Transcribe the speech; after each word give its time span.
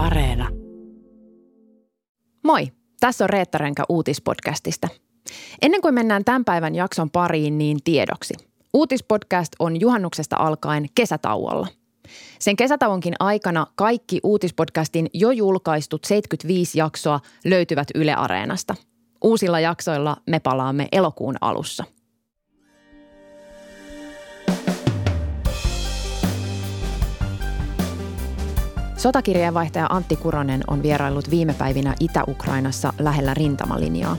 Areena. 0.00 0.48
Moi, 2.44 2.72
tässä 3.00 3.24
on 3.24 3.30
Reetta 3.30 3.58
Renkä 3.58 3.82
uutispodcastista. 3.88 4.88
Ennen 5.62 5.80
kuin 5.80 5.94
mennään 5.94 6.24
tämän 6.24 6.44
päivän 6.44 6.74
jakson 6.74 7.10
pariin, 7.10 7.58
niin 7.58 7.78
tiedoksi. 7.84 8.34
Uutispodcast 8.74 9.52
on 9.58 9.80
juhannuksesta 9.80 10.36
alkaen 10.38 10.86
kesätauolla. 10.94 11.66
Sen 12.38 12.56
kesätauonkin 12.56 13.14
aikana 13.20 13.66
kaikki 13.74 14.20
uutispodcastin 14.22 15.06
jo 15.14 15.30
julkaistut 15.30 16.04
75 16.04 16.78
jaksoa 16.78 17.20
löytyvät 17.44 17.88
Yle 17.94 18.14
Areenasta. 18.14 18.74
Uusilla 19.24 19.60
jaksoilla 19.60 20.16
me 20.26 20.40
palaamme 20.40 20.88
elokuun 20.92 21.36
alussa– 21.40 21.84
Sotakirjeenvaihtaja 29.00 29.86
Antti 29.90 30.16
Kuronen 30.16 30.60
on 30.66 30.82
vieraillut 30.82 31.30
viime 31.30 31.54
päivinä 31.54 31.94
Itä-Ukrainassa 32.00 32.92
lähellä 32.98 33.34
rintamalinjaa. 33.34 34.16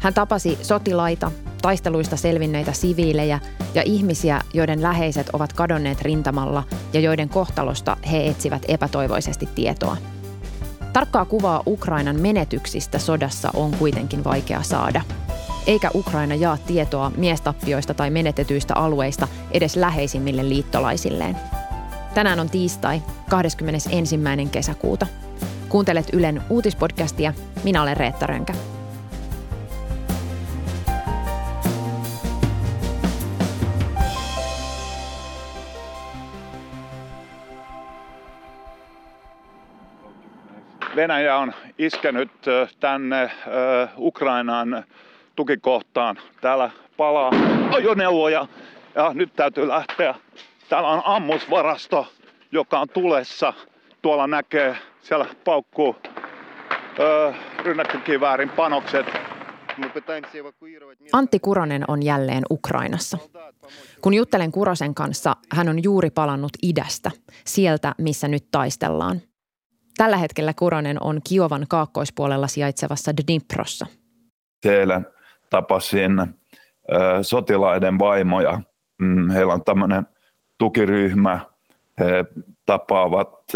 Hän 0.00 0.14
tapasi 0.14 0.58
sotilaita, 0.62 1.32
taisteluista 1.62 2.16
selvinneitä 2.16 2.72
siviilejä 2.72 3.40
ja 3.74 3.82
ihmisiä, 3.82 4.40
joiden 4.54 4.82
läheiset 4.82 5.30
ovat 5.32 5.52
kadonneet 5.52 6.02
rintamalla 6.02 6.62
ja 6.92 7.00
joiden 7.00 7.28
kohtalosta 7.28 7.96
he 8.10 8.26
etsivät 8.26 8.62
epätoivoisesti 8.68 9.48
tietoa. 9.54 9.96
Tarkkaa 10.92 11.24
kuvaa 11.24 11.62
Ukrainan 11.66 12.20
menetyksistä 12.20 12.98
sodassa 12.98 13.50
on 13.54 13.70
kuitenkin 13.70 14.24
vaikea 14.24 14.62
saada. 14.62 15.02
Eikä 15.66 15.90
Ukraina 15.94 16.34
jaa 16.34 16.58
tietoa 16.66 17.12
miestappioista 17.16 17.94
tai 17.94 18.10
menetetyistä 18.10 18.74
alueista 18.74 19.28
edes 19.50 19.76
läheisimmille 19.76 20.48
liittolaisilleen– 20.48 21.36
Tänään 22.14 22.40
on 22.40 22.50
tiistai, 22.50 23.02
21. 23.30 24.18
kesäkuuta. 24.52 25.06
Kuuntelet 25.68 26.06
Ylen 26.12 26.42
uutispodcastia. 26.48 27.32
Minä 27.64 27.82
olen 27.82 27.96
Reetta 27.96 28.26
Rönkä. 28.26 28.52
Venäjä 40.96 41.36
on 41.36 41.52
iskenyt 41.78 42.30
tänne 42.80 43.30
Ukrainaan 43.96 44.84
tukikohtaan. 45.36 46.16
Täällä 46.40 46.70
palaa 46.96 47.30
ajoneuvoja 47.72 48.46
ja 48.94 49.10
nyt 49.14 49.32
täytyy 49.36 49.68
lähteä 49.68 50.14
Täällä 50.70 50.88
on 50.88 51.02
ammusvarasto, 51.04 52.06
joka 52.52 52.80
on 52.80 52.88
tulessa. 52.88 53.52
Tuolla 54.02 54.26
näkee, 54.26 54.76
siellä 55.00 55.26
paukkuu 55.44 55.96
öö, 56.98 57.32
rynnäkkökiväärin 57.58 58.48
panokset. 58.50 59.06
Antti 61.12 61.38
Kuronen 61.38 61.84
on 61.88 62.02
jälleen 62.02 62.42
Ukrainassa. 62.50 63.18
Kun 64.02 64.14
juttelen 64.14 64.52
Kurosen 64.52 64.94
kanssa, 64.94 65.36
hän 65.52 65.68
on 65.68 65.82
juuri 65.82 66.10
palannut 66.10 66.52
idästä, 66.62 67.10
sieltä 67.46 67.94
missä 67.98 68.28
nyt 68.28 68.44
taistellaan. 68.50 69.20
Tällä 69.96 70.16
hetkellä 70.16 70.52
Kuronen 70.54 71.02
on 71.02 71.20
Kiovan 71.28 71.66
kaakkoispuolella 71.68 72.46
sijaitsevassa 72.46 73.12
Dniprossa. 73.16 73.86
Siellä 74.62 75.02
tapasin 75.50 76.20
ö, 76.20 76.26
sotilaiden 77.22 77.98
vaimoja. 77.98 78.60
Mm, 79.02 79.30
heillä 79.30 79.54
on 79.54 79.64
tämmöinen– 79.64 80.06
tukiryhmä, 80.60 81.40
he 81.98 82.24
tapaavat, 82.66 83.52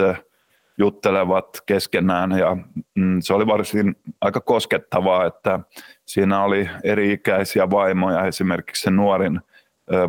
juttelevat 0.78 1.60
keskenään 1.66 2.30
ja 2.32 2.56
mm, 2.94 3.20
se 3.20 3.34
oli 3.34 3.46
varsin 3.46 3.96
aika 4.20 4.40
koskettavaa, 4.40 5.26
että 5.26 5.60
siinä 6.04 6.44
oli 6.44 6.70
eri-ikäisiä 6.84 7.70
vaimoja, 7.70 8.26
esimerkiksi 8.26 8.82
se 8.82 8.90
nuorin 8.90 9.40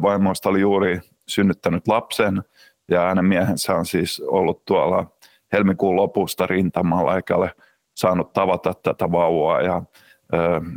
vaimoista 0.02 0.50
oli 0.50 0.62
juuri 0.62 1.00
synnyttänyt 1.28 1.88
lapsen 1.88 2.44
ja 2.92 3.02
hänen 3.02 3.25
miehensä 3.25 3.75
on 3.75 3.86
siis 3.86 4.24
ollut 4.28 4.66
tuolla 4.66 5.12
helmikuun 5.53 5.96
lopusta 5.96 6.48
rintamalla 6.48 7.16
eikä 7.16 7.36
ole 7.36 7.52
saanut 7.94 8.34
tavata 8.34 8.74
tätä 8.84 9.12
vauvaa. 9.12 9.62
Ja, 9.62 9.81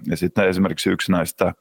ja 0.07 0.17
sitten 0.17 0.49
esimerkiksi 0.49 0.91
yksi 0.91 1.13
näistä 1.13 1.53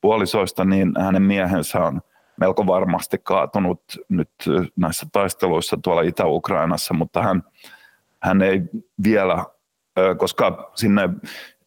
puolisoista, 0.00 0.64
niin 0.64 0.92
hänen 0.98 1.22
miehensä 1.22 1.84
on 1.84 2.00
melko 2.40 2.66
varmasti 2.66 3.18
kaatunut 3.22 3.82
nyt 4.08 4.30
näissä 4.76 5.06
taisteluissa 5.12 5.78
tuolla 5.82 6.02
Itä-Ukrainassa, 6.02 6.94
mutta 6.94 7.22
hän, 7.22 7.42
hän 8.22 8.42
ei 8.42 8.62
vielä, 9.04 9.44
koska 10.18 10.70
sinne 10.74 11.08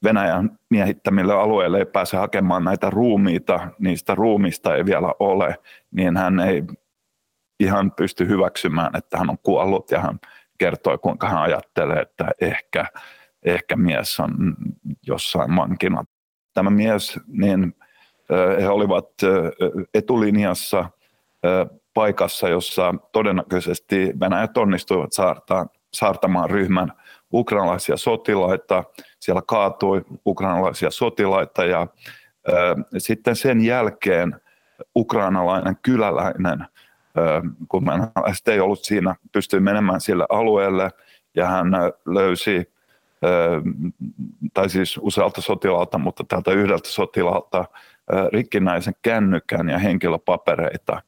Venäjän 0.04 0.60
miehittämille 0.70 1.34
alueille 1.34 1.78
ei 1.78 1.86
pääse 1.86 2.18
hakemaan 2.18 2.64
näitä 2.64 2.90
ruumiita, 2.90 3.68
niistä 3.80 4.16
ruumista 4.16 4.76
ei 4.76 4.86
vielä 4.86 5.14
ole, 5.20 5.58
niin 5.92 6.18
hän 6.18 6.40
ei 6.40 6.64
ihan 7.60 7.92
pysty 7.92 8.28
hyväksymään, 8.28 8.96
että 8.96 9.18
hän 9.18 9.30
on 9.30 9.38
kuollut 9.44 9.92
ja 9.92 10.00
hän 10.00 10.20
kertoi, 10.58 10.98
kuinka 10.98 11.30
hän 11.30 11.42
ajattelee, 11.42 12.02
että 12.02 12.28
ehkä, 12.42 12.86
ehkä 13.44 13.76
mies 13.76 14.20
on 14.20 14.56
jossain 15.08 15.56
vankina. 15.56 16.04
Tämä 16.54 16.70
mies, 16.70 17.20
niin 17.28 17.76
he 18.62 18.70
olivat 18.70 19.10
etulinjassa 19.94 20.86
paikassa, 21.94 22.50
jossa 22.50 22.94
todennäköisesti 23.12 24.14
Venäjät 24.20 24.58
onnistuivat 24.58 25.14
saartaan, 25.14 25.70
saartamaan 25.94 26.50
ryhmän 26.50 26.94
ukrainalaisia 27.34 27.98
sotilaita. 27.98 28.84
Siellä 29.20 29.42
kaatui 29.48 30.02
ukrainalaisia 30.26 30.92
sotilaita 30.92 31.66
ja 31.66 31.88
sitten 32.98 33.36
sen 33.36 33.62
jälkeen 33.62 34.36
ukrainalainen 34.96 35.78
kyläläinen, 35.82 36.66
kun 37.68 37.86
venäläiset 37.86 38.48
ei 38.48 38.60
ollut 38.60 38.84
siinä, 38.84 39.16
pystyi 39.32 39.60
menemään 39.60 40.02
sille 40.02 40.26
alueelle 40.30 40.90
ja 41.36 41.48
hän 41.48 41.68
löysi 42.06 42.73
tai 44.54 44.70
siis 44.70 45.00
usealta 45.02 45.42
sotilaalta, 45.42 45.98
mutta 45.98 46.24
tältä 46.28 46.52
yhdeltä 46.52 46.90
sotilaalta 46.90 47.66
rikkinäisen 48.34 48.94
kännykän 49.02 49.70
ja 49.70 49.80
henkilöpapereita. 49.80 51.02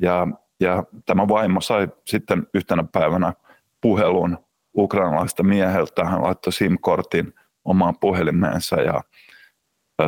Ja, 0.00 0.26
ja 0.60 0.84
tämä 1.06 1.28
vaimo 1.28 1.60
sai 1.60 1.88
sitten 2.04 2.46
yhtenä 2.54 2.84
päivänä 2.92 3.32
puhelun 3.80 4.38
ukrainalaista 4.76 5.42
mieheltä. 5.42 6.04
Hän 6.04 6.22
laittoi 6.22 6.52
SIM-kortin 6.52 7.34
omaan 7.64 7.94
puhelimeensa 8.00 8.76
ja 8.80 9.00
ö, 10.00 10.04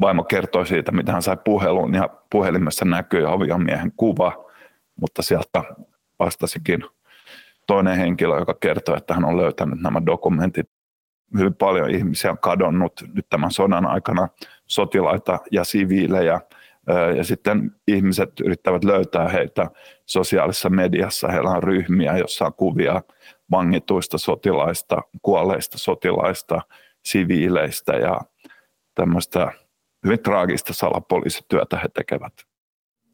vaimo 0.00 0.24
kertoi 0.24 0.66
siitä, 0.66 0.92
mitä 0.92 1.12
hän 1.12 1.22
sai 1.22 1.36
puhelun 1.44 1.94
ja 1.94 2.08
puhelimessa 2.30 2.84
näkyi 2.84 3.24
aviomiehen 3.24 3.92
kuva, 3.96 4.44
mutta 5.00 5.22
sieltä 5.22 5.64
vastasikin 6.18 6.84
toinen 7.70 7.96
henkilö, 7.96 8.38
joka 8.38 8.54
kertoi, 8.54 8.96
että 8.96 9.14
hän 9.14 9.24
on 9.24 9.36
löytänyt 9.36 9.80
nämä 9.80 10.02
dokumentit 10.06 10.66
hyvin 11.38 11.54
paljon 11.54 11.90
ihmisiä 11.90 12.30
on 12.30 12.38
kadonnut 12.38 13.04
nyt 13.14 13.26
tämän 13.28 13.50
sodan 13.50 13.86
aikana, 13.86 14.28
sotilaita 14.66 15.38
ja 15.50 15.64
siviilejä, 15.64 16.40
ja 17.16 17.24
sitten 17.24 17.72
ihmiset 17.88 18.30
yrittävät 18.44 18.84
löytää 18.84 19.28
heitä 19.28 19.70
sosiaalisessa 20.06 20.70
mediassa. 20.70 21.28
Heillä 21.28 21.50
on 21.50 21.62
ryhmiä, 21.62 22.16
jossa 22.16 22.44
on 22.46 22.54
kuvia 22.54 23.02
vangituista 23.50 24.18
sotilaista, 24.18 25.02
kuolleista 25.22 25.78
sotilaista, 25.78 26.60
siviileistä 27.04 27.92
ja 27.92 28.20
tämmöistä 28.94 29.52
hyvin 30.04 30.22
traagista 30.22 30.72
salapoliisityötä 30.72 31.78
he 31.78 31.88
tekevät. 31.94 32.32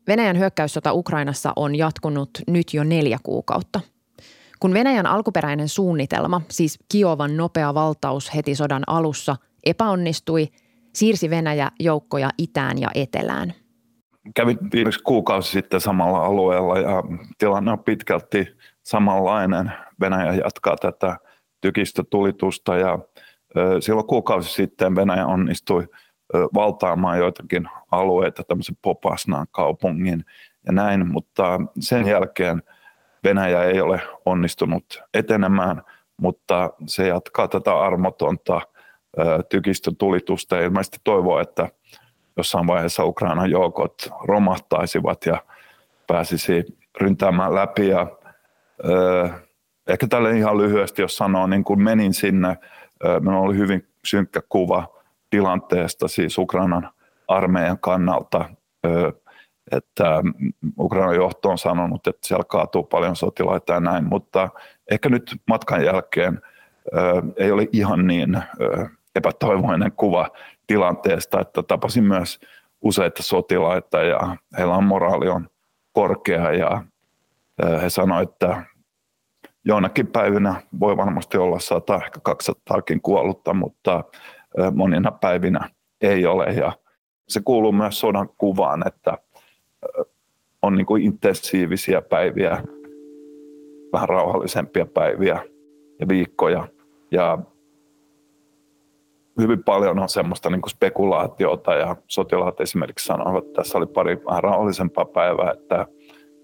Venäjän 0.09 0.39
hyökkäyssota 0.39 0.93
Ukrainassa 0.93 1.53
on 1.56 1.75
jatkunut 1.75 2.31
nyt 2.49 2.75
jo 2.75 2.84
neljä 2.84 3.19
kuukautta– 3.22 3.81
kun 4.61 4.75
Venäjän 4.75 5.06
alkuperäinen 5.06 5.69
suunnitelma, 5.69 6.41
siis 6.48 6.78
Kiovan 6.92 7.36
nopea 7.36 7.75
valtaus 7.75 8.34
heti 8.34 8.54
sodan 8.54 8.83
alussa, 8.86 9.36
epäonnistui, 9.66 10.48
siirsi 10.95 11.31
Venäjä 11.31 11.71
joukkoja 11.81 12.31
itään 12.39 12.81
ja 12.81 12.91
etelään. 12.95 13.54
Kävin 14.34 14.59
viimeksi 14.72 15.03
kuukausi 15.03 15.51
sitten 15.51 15.81
samalla 15.81 16.25
alueella 16.25 16.78
ja 16.78 17.03
tilanne 17.39 17.72
on 17.72 17.84
pitkälti 17.84 18.47
samanlainen. 18.83 19.72
Venäjä 20.01 20.33
jatkaa 20.33 20.77
tätä 20.77 21.16
tykistötulitusta 21.60 22.77
ja 22.77 22.98
silloin 23.81 24.07
kuukausi 24.07 24.53
sitten 24.53 24.97
Venäjä 24.97 25.27
onnistui 25.27 25.89
valtaamaan 26.54 27.19
joitakin 27.19 27.69
alueita, 27.91 28.42
tämmöisen 28.45 28.77
Popasnaan 28.83 29.47
kaupungin 29.51 30.25
ja 30.66 30.72
näin, 30.72 31.13
mutta 31.13 31.60
sen 31.81 32.07
jälkeen– 32.07 32.63
Venäjä 33.24 33.65
ei 33.65 33.80
ole 33.80 34.01
onnistunut 34.24 35.03
etenemään, 35.15 35.83
mutta 36.16 36.71
se 36.86 37.07
jatkaa 37.09 37.48
tätä 37.48 37.78
armotonta 37.78 38.60
tykistötulitusta 39.48 40.57
ja 40.57 40.63
ilmeisesti 40.63 40.98
toivoo, 41.04 41.41
että 41.41 41.68
jossain 42.36 42.66
vaiheessa 42.66 43.04
Ukrainan 43.04 43.51
joukot 43.51 43.95
romahtaisivat 44.24 45.27
ja 45.27 45.42
pääsisi 46.07 46.65
ryntäämään 47.01 47.54
läpi. 47.54 47.89
Ja, 47.89 48.07
ehkä 49.86 50.07
tälle 50.07 50.39
ihan 50.39 50.59
lyhyesti, 50.59 51.03
jos 51.03 51.16
sanoo, 51.16 51.47
niin 51.47 51.65
kun 51.65 51.83
menin 51.83 52.15
sinne, 52.15 52.57
minulla 53.21 53.47
oli 53.47 53.57
hyvin 53.57 53.89
synkkä 54.04 54.41
kuva 54.48 54.89
tilanteesta, 55.30 56.09
siis 56.09 56.39
Ukrainan 56.39 56.91
armeijan 57.28 57.78
kannalta, 57.78 58.45
että 59.72 60.22
Ukrainan 60.78 61.16
johto 61.16 61.48
on 61.51 61.59
sanonut, 61.59 62.07
että 62.07 62.27
siellä 62.28 62.45
kaatuu 62.45 62.84
paljon 62.84 63.16
sotilaita 63.16 63.72
ja 63.72 63.80
näin, 63.80 64.04
mutta 64.04 64.48
ehkä 64.91 65.09
nyt 65.09 65.36
matkan 65.48 65.84
jälkeen 65.84 66.41
ei 67.36 67.53
ole 67.53 67.68
ihan 67.72 68.07
niin 68.07 68.42
epätoivoinen 69.15 69.92
kuva 69.92 70.30
tilanteesta, 70.66 71.41
että 71.41 71.63
tapasin 71.63 72.04
myös 72.04 72.41
useita 72.80 73.22
sotilaita 73.22 74.03
ja 74.03 74.36
heillä 74.59 74.74
on 74.74 74.84
moraali 74.84 75.28
on 75.28 75.48
korkea 75.92 76.53
ja 76.53 76.83
he 77.83 77.91
sanoivat, 77.91 78.30
että 78.30 78.62
joinakin 79.65 80.07
päivinä 80.07 80.54
voi 80.80 80.97
varmasti 80.97 81.39
olla 81.39 81.59
100, 81.59 81.97
ehkä 82.04 82.21
200 82.22 82.83
kuollutta, 83.03 83.54
mutta 83.54 84.04
monina 84.74 85.10
päivinä 85.10 85.71
ei 86.01 86.27
ole. 86.27 86.45
Ja 86.45 86.72
se 87.28 87.41
kuuluu 87.45 87.72
myös 87.72 88.01
sodan 88.01 88.28
kuvaan, 88.39 88.86
että 88.86 89.19
on 90.62 90.74
niin 90.74 90.86
kuin 90.86 91.03
intensiivisiä 91.03 92.03
päiviä, 92.03 92.62
vähän 93.92 94.09
rauhallisempia 94.09 94.86
päiviä 94.86 95.41
ja 96.00 96.09
viikkoja. 96.09 96.68
Ja 97.10 97.38
hyvin 99.41 99.65
paljon 99.65 99.98
on 99.98 100.09
semmoista 100.09 100.50
niin 100.50 100.62
kuin 100.62 100.71
spekulaatiota 100.71 101.74
ja 101.74 101.97
sotilaat 102.09 102.60
esimerkiksi 102.60 103.06
sanoivat, 103.06 103.44
että 103.44 103.62
tässä 103.62 103.78
oli 103.78 103.86
pari 103.86 104.24
vähän 104.24 104.42
rauhallisempaa 104.42 105.04
päivää, 105.04 105.50
että 105.53 105.86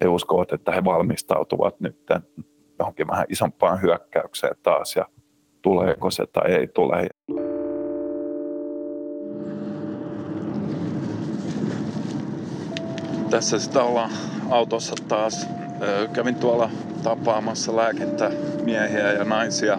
he 0.00 0.08
uskovat, 0.08 0.52
että 0.52 0.72
he 0.72 0.84
valmistautuvat 0.84 1.80
nyt 1.80 1.96
johonkin 2.78 3.08
vähän 3.08 3.26
isompaan 3.28 3.82
hyökkäykseen 3.82 4.56
taas 4.62 4.96
ja 4.96 5.06
tuleeko 5.62 6.10
se 6.10 6.26
tai 6.26 6.52
ei 6.52 6.66
tule. 6.66 7.08
Tässä 13.32 13.58
sitä 13.58 13.82
ollaan 13.82 14.10
autossa 14.50 14.94
taas. 15.08 15.48
Kävin 16.12 16.34
tuolla 16.34 16.70
tapaamassa 17.02 17.76
lääkintämiehiä 17.76 19.12
ja 19.12 19.24
naisia 19.24 19.78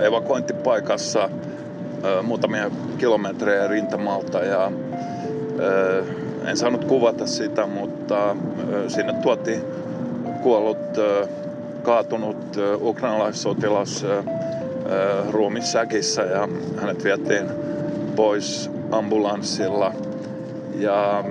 evakuointipaikassa 0.00 1.30
muutamia 2.22 2.70
kilometrejä 2.98 3.68
rintamalta 3.68 4.38
ja 4.38 4.72
en 6.46 6.56
saanut 6.56 6.84
kuvata 6.84 7.26
sitä, 7.26 7.66
mutta 7.66 8.36
sinne 8.88 9.12
tuotiin 9.12 9.62
kuollut, 10.42 10.78
kaatunut 11.82 12.56
ukrainalaissotilas 12.80 14.04
ruumissäkissä 15.30 16.22
ja 16.22 16.48
hänet 16.80 17.04
vietiin 17.04 17.50
pois 18.16 18.70
ambulanssilla. 18.90 19.92
Ja 20.74 21.24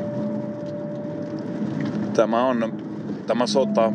tämä 2.13 2.45
on 2.45 2.74
tämä 3.28 3.48
sota 3.48 3.92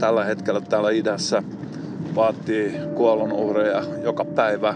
tällä 0.00 0.24
hetkellä 0.24 0.60
täällä 0.60 0.90
idässä 0.90 1.42
vaatii 2.14 2.80
kuolonuhreja 2.94 3.82
joka 4.02 4.24
päivä 4.24 4.74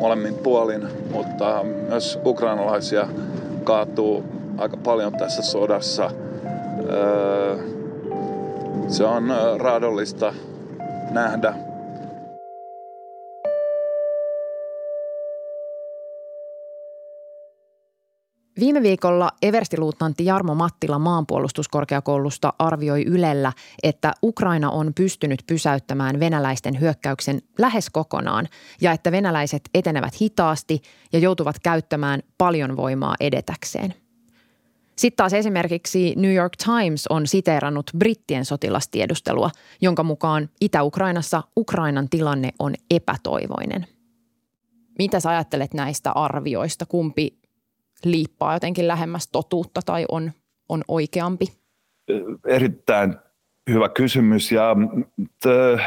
molemmin 0.00 0.34
puolin, 0.34 0.88
mutta 1.12 1.64
myös 1.88 2.18
ukrainalaisia 2.24 3.08
kaatuu 3.64 4.24
aika 4.58 4.76
paljon 4.76 5.12
tässä 5.12 5.42
sodassa. 5.42 6.10
Se 8.88 9.04
on 9.04 9.32
raadollista 9.58 10.34
nähdä. 11.10 11.67
Viime 18.58 18.82
viikolla 18.82 19.30
Everstiluutnantti 19.42 20.24
Jarmo 20.24 20.54
Mattila 20.54 20.98
maanpuolustuskorkeakoulusta 20.98 22.52
arvioi 22.58 23.04
Ylellä, 23.04 23.52
että 23.82 24.12
Ukraina 24.22 24.70
on 24.70 24.92
pystynyt 24.94 25.42
pysäyttämään 25.46 26.20
venäläisten 26.20 26.80
hyökkäyksen 26.80 27.42
lähes 27.58 27.90
kokonaan 27.90 28.48
ja 28.80 28.92
että 28.92 29.12
venäläiset 29.12 29.62
etenevät 29.74 30.20
hitaasti 30.20 30.82
ja 31.12 31.18
joutuvat 31.18 31.56
käyttämään 31.62 32.22
paljon 32.38 32.76
voimaa 32.76 33.14
edetäkseen– 33.20 33.94
sitten 34.98 35.16
taas 35.16 35.32
esimerkiksi 35.32 36.14
New 36.16 36.34
York 36.34 36.52
Times 36.56 37.06
on 37.06 37.26
siteerannut 37.26 37.90
brittien 37.98 38.44
sotilastiedustelua, 38.44 39.50
jonka 39.80 40.02
mukaan 40.02 40.48
Itä-Ukrainassa 40.60 41.42
Ukrainan 41.56 42.08
tilanne 42.08 42.50
on 42.58 42.74
epätoivoinen. 42.90 43.86
Mitä 44.98 45.20
sä 45.20 45.30
ajattelet 45.30 45.74
näistä 45.74 46.12
arvioista? 46.12 46.86
Kumpi 46.86 47.38
liippaa 48.04 48.54
jotenkin 48.54 48.88
lähemmäs 48.88 49.28
totuutta 49.28 49.80
tai 49.86 50.04
on, 50.08 50.32
on 50.68 50.84
oikeampi? 50.88 51.46
Erittäin 52.46 53.16
hyvä 53.70 53.88
kysymys 53.88 54.52
ja 54.52 54.76
t- 55.42 55.82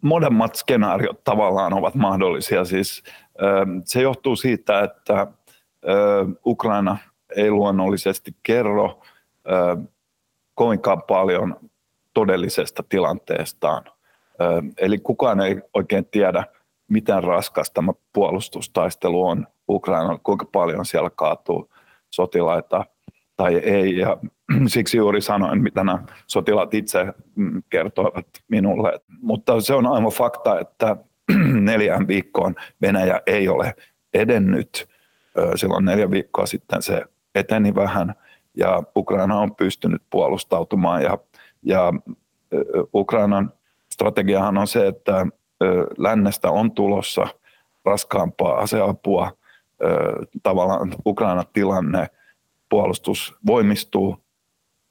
molemmat 0.00 0.54
skenaariot 0.54 1.24
tavallaan 1.24 1.72
ovat 1.72 1.94
mahdollisia. 1.94 2.64
Siis, 2.64 3.02
se 3.84 4.02
johtuu 4.02 4.36
siitä, 4.36 4.80
että 4.80 5.26
Ukraina– 6.46 6.98
ei 7.36 7.50
luonnollisesti 7.50 8.36
kerro 8.42 9.00
kovinkaan 10.54 11.02
paljon 11.02 11.56
todellisesta 12.14 12.82
tilanteestaan. 12.88 13.84
Eli 14.78 14.98
kukaan 14.98 15.40
ei 15.40 15.62
oikein 15.74 16.06
tiedä, 16.06 16.44
miten 16.88 17.24
raskas 17.24 17.70
tämä 17.70 17.92
puolustustaistelu 18.12 19.26
on 19.26 19.46
Ukraina, 19.68 20.18
kuinka 20.22 20.46
paljon 20.52 20.86
siellä 20.86 21.10
kaatuu 21.10 21.70
sotilaita 22.10 22.84
tai 23.36 23.54
ei. 23.56 23.98
Ja 23.98 24.16
siksi 24.66 24.96
juuri 24.96 25.20
sanoin, 25.20 25.62
mitä 25.62 25.84
nämä 25.84 25.98
sotilaat 26.26 26.74
itse 26.74 27.06
mm, 27.36 27.62
kertoivat 27.70 28.26
minulle. 28.48 29.00
Mutta 29.20 29.60
se 29.60 29.74
on 29.74 29.86
aivan 29.86 30.12
fakta, 30.12 30.60
että 30.60 30.96
neljään 31.60 32.08
viikkoon 32.08 32.54
Venäjä 32.82 33.20
ei 33.26 33.48
ole 33.48 33.74
edennyt. 34.14 34.88
Silloin 35.54 35.84
neljä 35.84 36.10
viikkoa 36.10 36.46
sitten 36.46 36.82
se 36.82 37.02
eteni 37.34 37.74
vähän 37.74 38.14
ja 38.56 38.82
Ukraina 38.96 39.40
on 39.40 39.54
pystynyt 39.54 40.02
puolustautumaan 40.10 41.02
ja, 41.02 41.18
ja 41.62 41.92
Ukrainan 42.94 43.52
strategiahan 43.92 44.58
on 44.58 44.66
se, 44.66 44.86
että 44.86 45.26
lännestä 45.98 46.50
on 46.50 46.72
tulossa 46.72 47.26
raskaampaa 47.84 48.58
aseapua, 48.58 49.32
tavallaan 50.42 50.94
Ukrainan 51.06 51.44
tilanne, 51.52 52.06
puolustus 52.68 53.34
voimistuu 53.46 54.24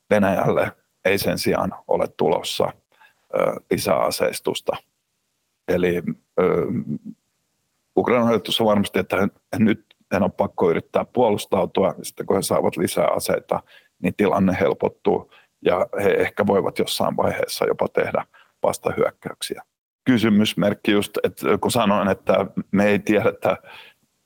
Venäjälle, 0.09 0.71
ei 1.05 1.17
sen 1.17 1.37
sijaan 1.37 1.73
ole 1.87 2.07
tulossa 2.17 2.73
lisäaseistusta. 3.71 4.71
Eli 5.67 6.03
Ukrainan 7.97 8.25
hallitus 8.25 8.61
on 8.61 8.67
varmasti, 8.67 8.99
että 8.99 9.27
nyt 9.59 9.85
heidän 10.11 10.23
on 10.23 10.31
pakko 10.31 10.69
yrittää 10.69 11.05
puolustautua, 11.05 11.93
ja 11.97 12.03
sitten 12.03 12.25
kun 12.25 12.35
he 12.35 12.41
saavat 12.41 12.77
lisää 12.77 13.07
aseita, 13.07 13.63
niin 14.01 14.15
tilanne 14.15 14.57
helpottuu, 14.59 15.31
ja 15.61 15.87
he 16.03 16.09
ehkä 16.09 16.47
voivat 16.47 16.79
jossain 16.79 17.17
vaiheessa 17.17 17.65
jopa 17.65 17.87
tehdä 17.87 18.25
vastahyökkäyksiä. 18.63 19.63
Kysymysmerkki 20.03 20.91
just, 20.91 21.17
että 21.23 21.57
kun 21.61 21.71
sanoin, 21.71 22.07
että 22.07 22.45
me 22.71 22.85
ei 22.85 22.99
tiedetä 22.99 23.57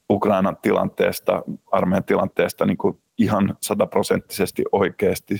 Ukrainan 0.09 0.57
tilanteesta, 0.61 1.43
armeijan 1.71 2.03
tilanteesta 2.03 2.65
niin 2.65 2.77
kuin 2.77 3.01
ihan 3.17 3.57
sataprosenttisesti 3.61 4.63
oikeasti, 4.71 5.39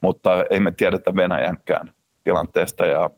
mutta 0.00 0.44
ei 0.50 0.60
me 0.60 0.72
tiedetä 0.72 1.16
Venäjänkään 1.16 1.94
tilanteesta. 2.24 2.86
Ja, 2.86 3.10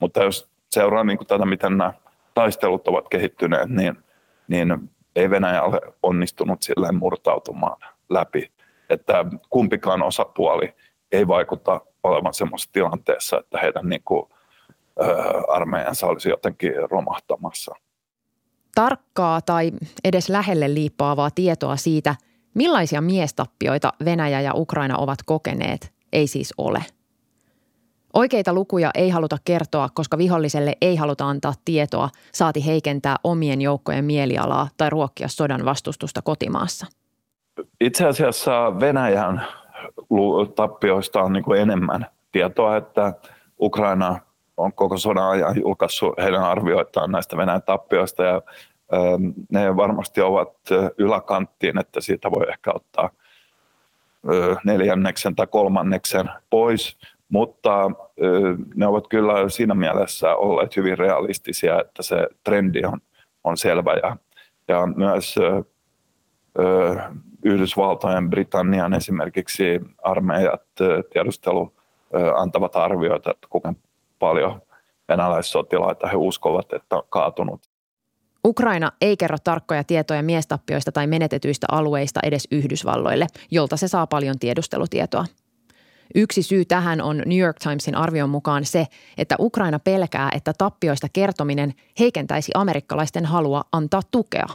mutta 0.00 0.22
jos 0.24 0.50
seuraa 0.70 1.04
niin 1.04 1.18
kuin 1.18 1.26
tätä, 1.26 1.46
miten 1.46 1.78
nämä 1.78 1.92
taistelut 2.34 2.88
ovat 2.88 3.08
kehittyneet, 3.08 3.68
niin, 3.68 3.98
niin 4.48 4.90
ei 5.16 5.30
Venäjä 5.30 5.62
ole 5.62 5.80
onnistunut 6.02 6.62
silleen 6.62 6.96
murtautumaan 6.96 7.76
läpi, 8.10 8.52
että 8.90 9.24
kumpikaan 9.50 10.02
osapuoli 10.02 10.74
ei 11.12 11.28
vaikuta 11.28 11.80
olevan 12.02 12.34
semmoisessa 12.34 12.72
tilanteessa, 12.72 13.38
että 13.38 13.58
heidän 13.58 13.88
niin 13.88 14.02
kuin, 14.04 14.30
armeijansa 15.48 16.06
olisi 16.06 16.28
jotenkin 16.28 16.72
romahtamassa. 16.90 17.74
Tarkkaa 18.78 19.40
tai 19.40 19.72
edes 20.04 20.28
lähelle 20.28 20.74
liippaavaa 20.74 21.30
tietoa 21.30 21.76
siitä, 21.76 22.14
millaisia 22.54 23.00
miestappioita 23.00 23.92
Venäjä 24.04 24.40
ja 24.40 24.52
Ukraina 24.54 24.96
ovat 24.98 25.18
kokeneet, 25.26 25.92
ei 26.12 26.26
siis 26.26 26.54
ole– 26.58 26.84
Oikeita 28.14 28.52
lukuja 28.52 28.90
ei 28.94 29.10
haluta 29.10 29.36
kertoa, 29.44 29.88
koska 29.94 30.18
viholliselle 30.18 30.76
ei 30.80 30.96
haluta 30.96 31.28
antaa 31.28 31.52
tietoa, 31.64 32.08
saati 32.32 32.66
heikentää 32.66 33.16
omien 33.24 33.60
joukkojen 33.60 34.04
mielialaa 34.04 34.68
tai 34.76 34.90
ruokkia 34.90 35.28
sodan 35.28 35.64
vastustusta 35.64 36.22
kotimaassa. 36.22 36.86
Itse 37.80 38.06
asiassa 38.06 38.80
Venäjän 38.80 39.46
tappioista 40.54 41.22
on 41.22 41.32
niin 41.32 41.56
enemmän 41.58 42.06
tietoa, 42.32 42.76
että 42.76 43.12
Ukraina 43.60 44.20
on 44.58 44.72
koko 44.72 44.98
sodan 44.98 45.30
ajan 45.30 45.60
julkaissut 45.60 46.18
heidän 46.18 46.42
arvioitaan 46.42 47.10
näistä 47.10 47.36
Venäjän 47.36 47.62
tappioista 47.62 48.22
ja 48.22 48.42
ne 49.52 49.76
varmasti 49.76 50.20
ovat 50.20 50.54
yläkanttiin, 50.98 51.78
että 51.78 52.00
siitä 52.00 52.30
voi 52.30 52.48
ehkä 52.48 52.72
ottaa 52.74 53.10
neljänneksen 54.64 55.36
tai 55.36 55.46
kolmanneksen 55.46 56.30
pois, 56.50 56.98
mutta 57.28 57.90
ne 58.74 58.86
ovat 58.86 59.08
kyllä 59.08 59.48
siinä 59.48 59.74
mielessä 59.74 60.34
olleet 60.34 60.76
hyvin 60.76 60.98
realistisia, 60.98 61.80
että 61.80 62.02
se 62.02 62.28
trendi 62.44 62.84
on, 62.84 63.00
on 63.44 63.56
selvä 63.56 63.94
ja, 64.02 64.16
ja 64.68 64.86
myös 64.86 65.34
Yhdysvaltojen, 67.44 68.30
Britannian 68.30 68.94
esimerkiksi 68.94 69.80
armeijat, 70.02 70.62
tiedustelu 71.12 71.72
antavat 72.36 72.76
arvioita, 72.76 73.30
että 73.30 73.46
kuinka 73.50 73.74
paljon 74.18 74.62
venäläissotilaita 75.08 76.08
he 76.08 76.16
uskovat, 76.16 76.72
että 76.72 76.96
on 76.96 77.02
kaatunut. 77.08 77.60
Ukraina 78.46 78.92
ei 79.00 79.16
kerro 79.16 79.36
tarkkoja 79.44 79.84
tietoja 79.84 80.22
miestappioista 80.22 80.92
tai 80.92 81.06
menetetyistä 81.06 81.66
alueista 81.70 82.20
edes 82.22 82.48
Yhdysvalloille, 82.50 83.26
jolta 83.50 83.76
se 83.76 83.88
saa 83.88 84.06
paljon 84.06 84.38
tiedustelutietoa. 84.38 85.24
Yksi 86.14 86.42
syy 86.42 86.64
tähän 86.64 87.00
on 87.00 87.22
New 87.26 87.38
York 87.38 87.56
Timesin 87.58 87.94
arvion 87.94 88.30
mukaan 88.30 88.64
se, 88.64 88.86
että 89.18 89.36
Ukraina 89.38 89.78
pelkää, 89.78 90.30
että 90.34 90.52
tappioista 90.58 91.06
kertominen 91.12 91.74
heikentäisi 91.98 92.52
amerikkalaisten 92.54 93.24
halua 93.24 93.62
antaa 93.72 94.00
tukea. 94.10 94.46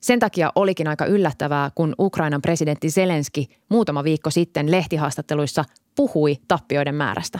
Sen 0.00 0.20
takia 0.20 0.52
olikin 0.54 0.88
aika 0.88 1.06
yllättävää, 1.06 1.70
kun 1.74 1.94
Ukrainan 1.98 2.42
presidentti 2.42 2.90
Zelenski 2.90 3.46
muutama 3.68 4.04
viikko 4.04 4.30
sitten 4.30 4.70
lehtihaastatteluissa 4.70 5.64
puhui 5.96 6.36
tappioiden 6.48 6.94
määrästä. 6.94 7.38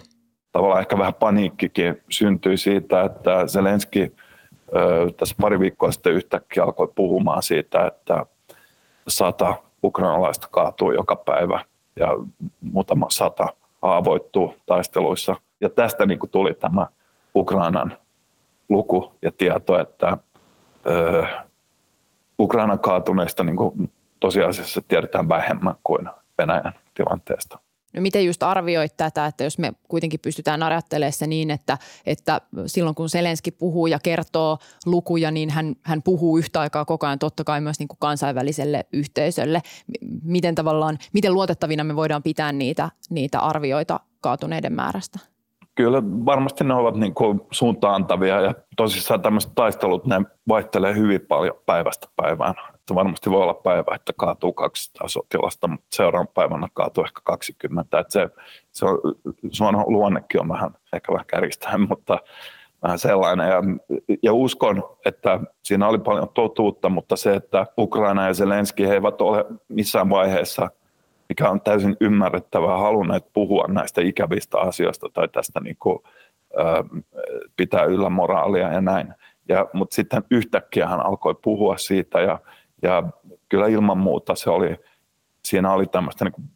Tavallaan 0.57 0.81
ehkä 0.81 0.99
vähän 0.99 1.15
paniikkikin 1.15 2.03
syntyi 2.11 2.57
siitä, 2.57 3.03
että 3.03 3.47
Zelenski– 3.47 4.13
tässä 5.17 5.35
pari 5.41 5.61
viikkoa 5.61 5.93
sitten 5.93 6.13
yhtäkkiä 6.13 6.65
alkoi 6.65 6.93
puhumaan 6.95 7.43
siitä, 7.43 7.87
että 7.87 8.27
sata 9.09 9.55
ukrainalaista 9.85 10.49
kaatuu 10.51 10.93
joka 10.93 11.17
päivä 11.17 11.65
ja 11.97 12.09
muutama 12.61 13.07
sata 13.11 13.47
haavoittuu 13.83 14.55
taisteluissa. 14.67 15.37
Ja 15.61 15.71
tästä 15.71 16.07
niin 16.07 16.19
kuin 16.19 16.31
tuli 16.31 16.55
tämä 16.55 16.87
Ukrainan 17.35 17.99
luku 18.69 19.13
ja 19.23 19.33
tieto, 19.33 19.79
että 19.81 20.19
ö, 20.87 21.27
Ukrainan 22.39 22.79
kaatuneista 22.79 23.45
niin 23.45 23.57
kuin 23.57 23.93
tosiasiassa 24.21 24.83
tiedetään 24.89 25.29
vähemmän 25.29 25.75
kuin 25.85 26.09
Venäjän 26.39 26.73
tilanteesta. 26.95 27.59
No 27.95 28.03
miten 28.03 28.27
just 28.27 28.43
arvioit 28.43 28.97
tätä, 28.97 29.27
että 29.27 29.45
jos 29.45 29.59
me 29.59 29.73
kuitenkin 29.89 30.21
pystytään 30.21 30.63
ajattelemaan 30.63 31.13
se 31.13 31.27
niin, 31.27 31.51
että, 31.51 31.79
että 32.07 32.41
silloin 32.67 32.95
kun 32.95 33.09
Selenski 33.09 33.51
puhuu 33.51 33.87
ja 33.87 33.99
kertoo 34.03 34.59
lukuja, 34.87 35.31
niin 35.31 35.51
hän, 35.51 35.75
hän 35.83 36.03
puhuu 36.03 36.39
yhtä 36.39 36.61
aikaa 36.61 36.85
koko 36.85 37.07
ajan 37.07 37.19
totta 37.19 37.45
kai 37.45 37.61
myös 37.61 37.79
niin 37.79 37.89
kuin 37.89 37.99
kansainväliselle 38.01 38.87
yhteisölle. 38.93 39.63
Miten 40.23 40.55
tavallaan, 40.55 40.99
miten 41.13 41.35
luotettavina 41.35 41.85
me 41.85 41.97
voidaan 41.97 42.23
pitää 42.23 42.53
niitä, 42.53 42.91
niitä 43.11 43.41
arvioita 43.41 44.01
kaatuneiden 44.21 44.73
määrästä? 44.73 45.19
Kyllä 45.75 46.03
varmasti 46.03 46.65
ne 46.65 46.75
ovat 46.75 46.97
niin 46.97 47.15
kuin 47.15 47.41
suuntaantavia 47.51 48.41
ja 48.41 48.55
tosissaan 48.77 49.23
tämmöiset 49.23 49.53
taistelut, 49.55 50.07
ne 50.07 50.17
vaihtelee 50.49 50.95
hyvin 50.95 51.21
paljon 51.21 51.55
päivästä 51.67 52.09
päivään 52.17 52.55
että 52.87 52.95
varmasti 52.95 53.31
voi 53.31 53.43
olla 53.43 53.55
päivä, 53.55 53.95
että 53.95 54.13
kaatuu 54.17 54.53
200 54.53 55.09
sotilasta, 55.09 55.69
mutta 55.69 55.87
seuraavan 55.93 56.29
päivänä 56.35 56.69
kaatuu 56.75 57.05
ehkä 57.05 57.21
20. 57.25 58.01
Että 58.01 58.13
se, 58.13 58.29
se 58.73 58.87
on, 58.87 58.99
suon 59.51 59.85
luonnekin 59.87 60.41
on 60.41 60.49
vähän, 60.49 60.71
ehkä 60.93 61.13
vähän 61.13 61.27
kärjistäen, 61.27 61.81
mutta 61.89 62.19
vähän 62.83 62.99
sellainen. 62.99 63.49
Ja, 63.49 63.63
ja 64.23 64.33
uskon, 64.33 64.83
että 65.05 65.41
siinä 65.63 65.89
oli 65.89 65.99
paljon 65.99 66.29
totuutta, 66.35 66.89
mutta 66.89 67.17
se, 67.17 67.35
että 67.35 67.67
Ukraina 67.79 68.27
ja 68.27 68.35
Zelenski 68.35 68.89
he 68.89 68.95
eivät 68.95 69.21
ole 69.21 69.45
missään 69.69 70.11
vaiheessa, 70.11 70.71
mikä 71.29 71.51
on 71.51 71.61
täysin 71.61 71.97
ymmärrettävää, 72.01 72.79
halunneet 72.79 73.33
puhua 73.33 73.65
näistä 73.69 74.01
ikävistä 74.01 74.59
asioista 74.59 75.09
tai 75.13 75.29
tästä 75.29 75.61
niin 75.61 75.77
kuin, 75.79 75.99
pitää 77.57 77.85
yllä 77.85 78.11
moraalia 78.11 78.73
ja 78.73 78.81
näin. 78.81 79.15
Ja, 79.49 79.67
mutta 79.73 79.95
sitten 79.95 80.25
yhtäkkiä 80.31 80.89
hän 80.89 81.07
alkoi 81.07 81.35
puhua 81.43 81.77
siitä 81.77 82.21
ja 82.21 82.39
ja 82.83 83.03
kyllä 83.49 83.67
ilman 83.67 83.99
muuta 83.99 84.35
se 84.35 84.51
oli, 84.51 84.77
siinä 85.45 85.73
oli 85.73 85.87
tämmöistä 85.87 86.25
niin 86.25 86.49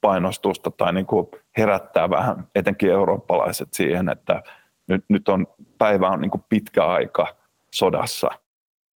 painostusta 0.00 0.70
tai 0.70 0.92
niin 0.92 1.06
kuin 1.06 1.26
herättää 1.58 2.10
vähän 2.10 2.48
etenkin 2.54 2.90
eurooppalaiset 2.90 3.68
siihen, 3.72 4.08
että 4.08 4.42
nyt, 4.88 5.04
nyt 5.08 5.28
on, 5.28 5.46
päivä 5.78 6.08
on 6.08 6.20
niin 6.20 6.30
kuin 6.30 6.44
pitkä 6.48 6.86
aika 6.86 7.26
sodassa. 7.70 8.30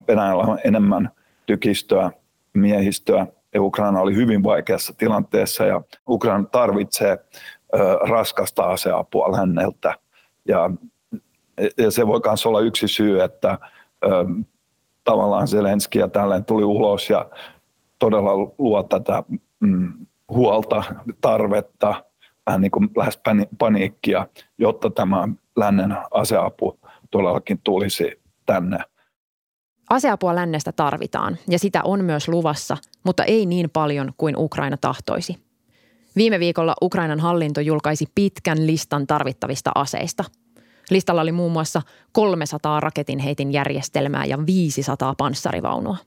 Venäjällä 0.08 0.44
on 0.44 0.60
enemmän 0.64 1.12
tykistöä, 1.46 2.12
miehistöä 2.54 3.28
ja 3.54 3.62
Ukraina 3.62 4.00
oli 4.02 4.16
hyvin 4.16 4.44
vaikeassa 4.44 4.94
tilanteessa 4.98 5.66
ja 5.66 5.82
Ukraina 6.10 6.44
tarvitsee 6.44 7.12
ö, 7.12 7.98
raskasta 8.10 8.64
aseapua 8.64 9.32
länneltä. 9.32 9.94
Ja, 10.48 10.70
ja 11.78 11.92
se 11.92 12.08
voi 12.08 12.22
myös 12.26 12.46
olla 12.46 12.60
yksi 12.60 12.88
syy, 12.88 13.22
että 13.22 13.58
ö, 14.06 14.10
tavallaan 15.04 15.48
Zelenski 15.48 16.00
ja 16.00 16.08
tällainen 16.08 16.46
tuli 16.46 16.64
ulos 16.64 17.10
ja 17.10 17.30
todella 18.00 18.34
luo 18.58 18.84
tätä 18.84 19.24
mm, 19.60 19.94
huolta, 20.30 20.84
tarvetta, 21.22 22.04
vähän 22.46 22.62
niin 22.62 22.72
kuin 22.72 22.90
lähes 22.98 23.20
paniikkia, 23.58 24.28
jotta 24.58 24.90
tämä 24.90 25.28
lännen 25.56 25.98
aseapu 26.12 26.80
todellakin 27.12 27.60
tulisi 27.64 28.22
tänne. 28.46 28.78
Aseapua 29.90 30.36
lännestä 30.36 30.72
tarvitaan 30.72 31.38
ja 31.50 31.60
sitä 31.60 31.82
on 31.84 32.06
myös 32.06 32.28
luvassa, 32.28 32.78
mutta 33.06 33.24
ei 33.24 33.46
niin 33.46 33.70
paljon 33.70 34.14
kuin 34.18 34.36
Ukraina 34.38 34.78
tahtoisi. 34.78 35.38
Viime 36.16 36.40
viikolla 36.40 36.76
Ukrainan 36.82 37.20
hallinto 37.20 37.62
julkaisi 37.62 38.06
pitkän 38.16 38.68
listan 38.68 39.08
tarvittavista 39.08 39.72
aseista– 39.76 40.24
Listalla 40.90 41.22
oli 41.22 41.32
muun 41.32 41.52
muassa 41.52 41.82
300 42.12 42.80
raketinheitin 42.80 43.54
järjestelmää 43.54 44.26
ja 44.26 44.46
500 44.46 45.14
panssarivaunua. 45.18 45.98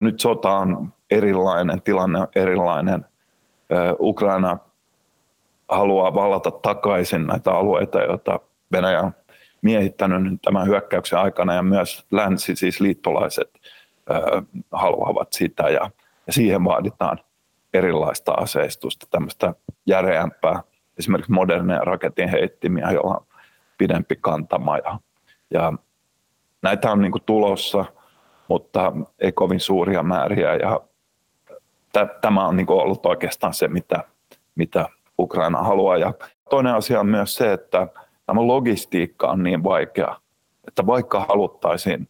Nyt 0.00 0.20
sota 0.20 0.50
on 0.50 0.92
erilainen, 1.10 1.82
tilanne 1.82 2.18
on 2.18 2.28
erilainen. 2.36 3.04
Ukraina 4.00 4.58
haluaa 5.68 6.14
vallata 6.14 6.50
takaisin 6.50 7.26
näitä 7.26 7.52
alueita, 7.52 8.02
joita 8.02 8.40
Venäjä 8.72 9.00
on 9.00 9.12
miehittänyt 9.62 10.42
tämän 10.42 10.66
hyökkäyksen 10.66 11.18
aikana 11.18 11.54
ja 11.54 11.62
myös 11.62 12.06
länsi, 12.10 12.56
siis 12.56 12.80
liittolaiset, 12.80 13.50
haluavat 14.72 15.32
sitä 15.32 15.62
ja, 15.62 15.90
ja 16.26 16.32
siihen 16.32 16.64
vaaditaan 16.64 17.18
erilaista 17.74 18.32
aseistusta, 18.32 19.06
tämmöistä 19.10 19.54
järeämpää, 19.86 20.62
esimerkiksi 20.98 21.32
moderneja 21.32 21.80
raketinheittimiä, 21.80 22.90
joilla 22.90 23.14
on 23.14 23.26
pidempi 23.78 24.16
kantama. 24.20 24.78
Ja, 24.78 24.98
ja 25.50 25.72
näitä 26.62 26.92
on 26.92 27.00
niin 27.00 27.12
kuin 27.12 27.22
tulossa, 27.26 27.84
mutta 28.48 28.92
ei 29.18 29.32
kovin 29.32 29.60
suuria 29.60 30.02
määriä. 30.02 30.54
Ja 30.54 30.80
t- 31.92 32.20
tämä 32.20 32.46
on 32.46 32.56
niin 32.56 32.66
kuin 32.66 32.80
ollut 32.80 33.06
oikeastaan 33.06 33.54
se, 33.54 33.68
mitä, 33.68 34.04
mitä 34.54 34.88
Ukraina 35.18 35.62
haluaa. 35.62 35.96
Ja 35.96 36.14
toinen 36.50 36.74
asia 36.74 37.00
on 37.00 37.06
myös 37.06 37.34
se, 37.34 37.52
että 37.52 37.88
tämä 38.26 38.46
logistiikka 38.46 39.26
on 39.30 39.42
niin 39.42 39.64
vaikea, 39.64 40.16
että 40.68 40.86
vaikka 40.86 41.26
haluttaisiin 41.28 42.08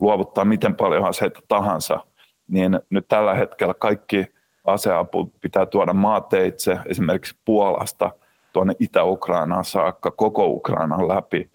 luovuttaa 0.00 0.44
miten 0.44 0.76
paljon 0.76 1.04
aseita 1.04 1.40
tahansa, 1.48 2.00
niin 2.48 2.80
nyt 2.90 3.08
tällä 3.08 3.34
hetkellä 3.34 3.74
kaikki 3.74 4.26
aseapu 4.64 5.32
pitää 5.40 5.66
tuoda 5.66 5.92
maateitse, 5.92 6.78
esimerkiksi 6.86 7.36
Puolasta– 7.44 8.10
tuonne 8.52 8.74
Itä-Ukrainaan 8.78 9.64
saakka, 9.64 10.10
koko 10.10 10.46
Ukrainan 10.46 11.08
läpi. 11.08 11.50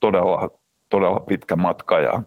Todella, 0.00 0.50
todella 0.88 1.20
pitkä 1.20 1.56
matka 1.56 2.00
ja 2.00 2.22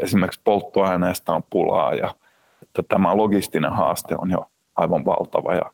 esimerkiksi 0.00 0.40
polttoaineesta 0.44 1.34
on 1.34 1.42
pulaa 1.50 1.94
ja 1.94 2.14
että 2.62 2.82
tämä 2.88 3.16
logistinen 3.16 3.72
haaste 3.72 4.14
on 4.18 4.30
jo 4.30 4.50
aivan 4.76 5.04
valtava. 5.04 5.54
Ja 5.54 5.72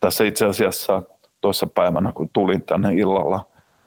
tässä 0.00 0.24
itse 0.24 0.46
asiassa 0.46 1.02
tuossa 1.40 1.66
päivänä, 1.66 2.12
kun 2.12 2.30
tulin 2.32 2.62
tänne 2.62 2.94
illalla 2.94 3.44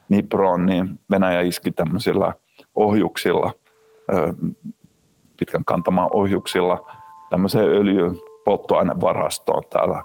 Niproon, 0.10 0.66
niin 0.66 1.00
Venäjä 1.12 1.42
iski 1.42 1.72
tämmöisillä 1.72 2.34
ohjuksilla, 2.76 3.52
pitkän 5.38 5.66
kantamaan 5.66 6.10
ohjuksilla, 6.14 6.92
tämmöiseen 7.30 7.70
öljypolttoainevarastoon 7.70 9.64
täällä 9.70 10.04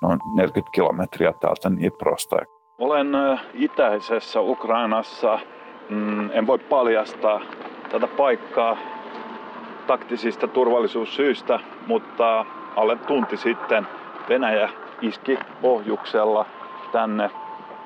noin 0.00 0.18
40 0.34 0.70
kilometriä 0.72 1.32
täältä 1.32 1.70
Niprosta. 1.70 2.36
Olen 2.78 3.12
itäisessä 3.54 4.40
Ukrainassa. 4.40 5.38
Mm, 5.88 6.30
en 6.32 6.46
voi 6.46 6.58
paljastaa 6.58 7.40
tätä 7.90 8.06
paikkaa 8.06 8.76
taktisista 9.86 10.48
turvallisuussyistä, 10.48 11.60
mutta 11.86 12.46
alle 12.76 12.96
tunti 12.96 13.36
sitten 13.36 13.86
Venäjä 14.28 14.68
iski 15.02 15.38
ohjuksella 15.62 16.46
tänne. 16.92 17.30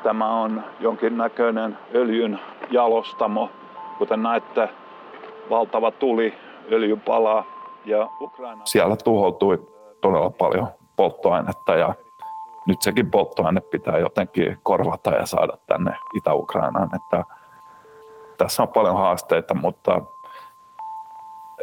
Tämä 0.02 0.42
on 0.42 0.64
jonkinnäköinen 0.80 1.78
öljyn 1.94 2.40
jalostamo. 2.70 3.50
Kuten 3.98 4.22
näette, 4.22 4.68
valtava 5.50 5.90
tuli, 5.90 6.34
öljy 6.72 6.96
palaa 6.96 7.44
ja 7.84 8.08
Ukraina... 8.20 8.62
Siellä 8.64 8.96
tuhoutui 9.04 9.66
todella 10.00 10.30
paljon 10.30 10.68
polttoainetta 10.96 11.74
ja 11.74 11.94
nyt 12.66 12.82
sekin 12.82 13.10
polttoaine 13.10 13.60
pitää 13.60 13.98
jotenkin 13.98 14.58
korvata 14.62 15.10
ja 15.10 15.26
saada 15.26 15.58
tänne 15.66 15.96
Itä-Ukrainaan. 16.14 16.90
Että 16.96 17.24
tässä 18.38 18.62
on 18.62 18.68
paljon 18.68 18.96
haasteita, 18.96 19.54
mutta 19.54 20.00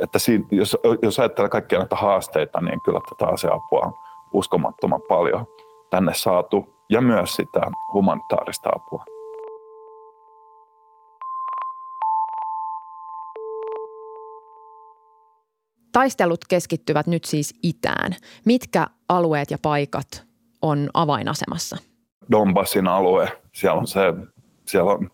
että 0.01 0.19
siinä, 0.19 0.45
jos, 0.51 0.77
jos 1.01 1.19
ajattelee 1.19 1.49
kaikkia 1.49 1.79
näitä 1.79 1.95
haasteita, 1.95 2.61
niin 2.61 2.81
kyllä 2.81 2.99
tätä 3.09 3.31
aseapua 3.31 3.81
on 3.85 3.93
uskomattoman 4.33 5.01
paljon 5.07 5.45
tänne 5.89 6.13
saatu 6.13 6.69
ja 6.89 7.01
myös 7.01 7.35
sitä 7.35 7.61
humanitaarista 7.93 8.69
apua. 8.75 9.05
Taistelut 15.91 16.45
keskittyvät 16.49 17.07
nyt 17.07 17.23
siis 17.23 17.55
itään. 17.63 18.15
Mitkä 18.45 18.87
alueet 19.09 19.51
ja 19.51 19.57
paikat 19.61 20.25
on 20.61 20.89
avainasemassa? 20.93 21.77
Donbassin 22.31 22.87
alue, 22.87 23.41
siellä 23.53 23.79
on 23.79 23.87
se, 23.87 24.13
siellä 24.65 24.91
on 24.91 25.11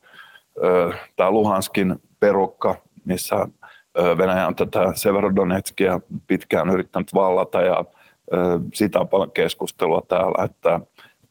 tämä 1.16 1.32
Luhanskin 1.32 1.96
perukka, 2.20 2.76
missä 3.06 3.48
Venäjä 4.18 4.48
on 4.48 4.56
tätä 4.56 4.92
Severodonetskia 4.96 6.00
pitkään 6.28 6.70
yrittänyt 6.70 7.14
vallata 7.14 7.62
ja 7.62 7.86
siitä 8.74 9.00
on 9.00 9.08
paljon 9.08 9.32
keskustelua 9.32 10.02
täällä, 10.08 10.46
että 10.46 10.80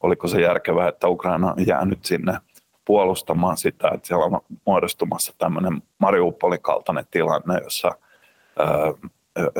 oliko 0.00 0.28
se 0.28 0.40
järkevää, 0.40 0.88
että 0.88 1.08
Ukraina 1.08 1.52
on 1.52 1.66
jäänyt 1.66 2.04
sinne 2.04 2.38
puolustamaan 2.84 3.56
sitä, 3.56 3.88
että 3.94 4.06
siellä 4.06 4.24
on 4.24 4.40
muodostumassa 4.66 5.34
tämmöinen 5.38 5.82
Mariupolin 5.98 6.62
kaltainen 6.62 7.04
tilanne, 7.10 7.60
jossa 7.64 7.92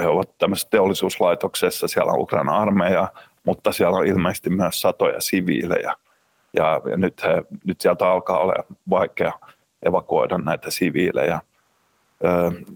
he 0.03 0.07
ovat 0.07 0.39
tämmöisessä 0.39 0.69
teollisuuslaitoksessa, 0.71 1.89
siellä 1.89 2.13
on 2.13 2.21
Ukraina 2.21 2.59
armeija, 2.59 3.09
mutta 3.45 3.73
siellä 3.73 3.97
on 3.97 4.07
ilmeisesti 4.07 4.51
myös 4.51 4.81
satoja 4.81 5.21
siviilejä. 5.21 5.93
Ja, 6.57 6.81
ja 6.91 6.97
nyt, 6.97 7.23
he, 7.23 7.43
nyt 7.65 7.81
sieltä 7.81 8.09
alkaa 8.09 8.39
olla 8.39 8.55
vaikea 8.91 9.33
evakuoida 9.83 10.39
näitä 10.39 10.71
siviilejä. 10.71 11.41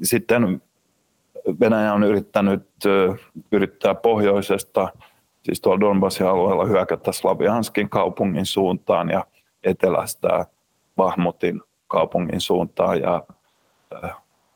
Sitten 0.02 0.62
Venäjä 1.60 1.94
on 1.94 2.04
yrittänyt 2.04 2.62
yrittää 3.52 3.94
pohjoisesta, 3.94 4.88
siis 5.42 5.60
tuolla 5.60 5.80
Donbassin 5.80 6.26
alueella 6.26 6.64
hyökätä 6.64 7.12
Slavianskin 7.12 7.88
kaupungin 7.88 8.46
suuntaan 8.46 9.10
ja 9.10 9.24
etelästä 9.64 10.46
Bahmutin 10.96 11.60
kaupungin 11.88 12.40
suuntaan 12.40 13.00
ja 13.00 13.24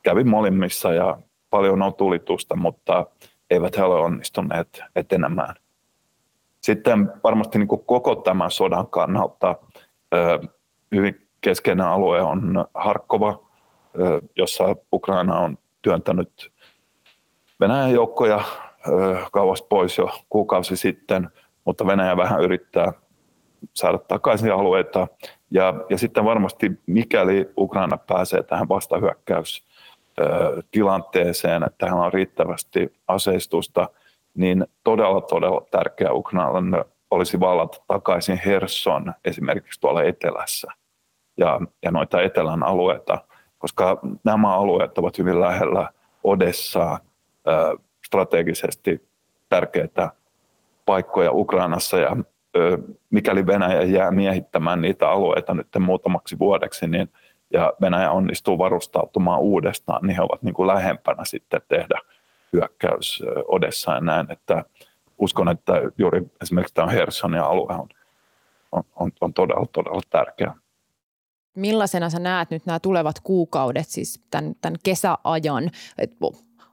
kävi 0.03 0.23
molemmissa 0.23 0.93
ja 0.93 1.17
paljon 1.55 1.81
on 1.81 1.93
tulitusta, 1.93 2.55
mutta 2.55 3.05
eivät 3.49 3.77
he 3.77 3.83
ole 3.83 3.99
onnistuneet 3.99 4.81
etenemään. 4.95 5.55
Sitten 6.61 7.13
varmasti 7.23 7.57
niin 7.57 7.67
kuin 7.67 7.85
koko 7.85 8.15
tämän 8.15 8.51
sodan 8.51 8.87
kannalta 8.87 9.55
hyvin 10.95 11.27
keskeinen 11.41 11.85
alue 11.85 12.21
on 12.21 12.65
Harkova, 12.73 13.39
jossa 14.35 14.75
Ukraina 14.93 15.39
on 15.39 15.57
työntänyt 15.81 16.51
Venäjän 17.59 17.91
joukkoja 17.91 18.41
kauas 19.31 19.61
pois 19.61 19.97
jo 19.97 20.09
kuukausi 20.29 20.77
sitten, 20.77 21.29
mutta 21.65 21.87
Venäjä 21.87 22.17
vähän 22.17 22.41
yrittää 22.41 22.93
saada 23.73 23.97
takaisin 23.97 24.53
alueita. 24.53 25.07
Ja, 25.51 25.73
ja 25.89 25.97
sitten 25.97 26.25
varmasti 26.25 26.71
mikäli 26.85 27.49
Ukraina 27.57 27.97
pääsee 27.97 28.43
tähän 28.43 28.67
vastahyökkäystilanteeseen, 30.17 31.63
että 31.63 31.85
hän 31.85 31.99
on 31.99 32.13
riittävästi 32.13 32.93
aseistusta, 33.07 33.89
niin 34.33 34.65
todella 34.83 35.21
todella 35.21 35.61
tärkeä 35.71 36.13
Ukrainalle 36.13 36.85
olisi 37.11 37.39
vallata 37.39 37.77
takaisin 37.87 38.41
Herson 38.45 39.13
esimerkiksi 39.25 39.81
tuolla 39.81 40.03
etelässä 40.03 40.71
ja, 41.37 41.61
ja 41.83 41.91
noita 41.91 42.21
etelän 42.21 42.63
alueita, 42.63 43.17
koska 43.57 43.99
nämä 44.23 44.55
alueet 44.55 44.97
ovat 44.97 45.17
hyvin 45.17 45.41
lähellä 45.41 45.89
Odessaa, 46.23 46.99
strategisesti 48.05 49.09
tärkeitä 49.49 50.09
paikkoja 50.85 51.31
Ukrainassa 51.31 51.97
ja 51.97 52.15
mikäli 53.09 53.47
Venäjä 53.47 53.81
jää 53.81 54.11
miehittämään 54.11 54.81
niitä 54.81 55.09
alueita 55.09 55.53
nyt 55.53 55.67
muutamaksi 55.79 56.39
vuodeksi, 56.39 56.87
niin 56.87 57.09
ja 57.53 57.73
Venäjä 57.81 58.11
onnistuu 58.11 58.57
varustautumaan 58.57 59.39
uudestaan, 59.39 60.07
niin 60.07 60.15
he 60.15 60.21
ovat 60.21 60.43
niin 60.43 60.53
kuin 60.53 60.67
lähempänä 60.67 61.25
sitten 61.25 61.61
tehdä 61.67 61.99
hyökkäys 62.53 63.23
Odessa 63.47 63.91
ja 63.91 64.01
näin, 64.01 64.31
että 64.31 64.63
uskon, 65.17 65.49
että 65.49 65.73
juuri 65.97 66.21
esimerkiksi 66.41 66.73
tämä 66.73 66.91
Hersonin 66.91 67.41
alue 67.41 67.73
on, 67.73 67.89
on, 68.71 69.11
on, 69.21 69.33
todella, 69.33 69.65
todella 69.73 70.01
tärkeä. 70.09 70.53
Millaisena 71.55 72.09
sä 72.09 72.19
näet 72.19 72.51
nyt 72.51 72.65
nämä 72.65 72.79
tulevat 72.79 73.19
kuukaudet, 73.19 73.87
siis 73.87 74.23
tämän, 74.31 74.55
tämän 74.61 74.75
kesäajan? 74.83 75.71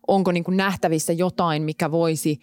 onko 0.06 0.32
niin 0.32 0.44
kuin 0.44 0.56
nähtävissä 0.56 1.12
jotain, 1.12 1.62
mikä 1.62 1.90
voisi 1.90 2.38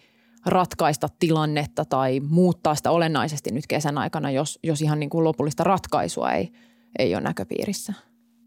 ratkaista 0.46 1.08
tilannetta 1.18 1.84
tai 1.84 2.20
muuttaa 2.20 2.74
sitä 2.74 2.90
olennaisesti 2.90 3.50
nyt 3.50 3.66
kesän 3.66 3.98
aikana, 3.98 4.30
jos, 4.30 4.58
jos 4.62 4.82
ihan 4.82 5.00
niin 5.00 5.10
kuin 5.10 5.24
lopullista 5.24 5.64
ratkaisua 5.64 6.32
ei, 6.32 6.52
ei 6.98 7.14
ole 7.14 7.22
näköpiirissä? 7.22 7.92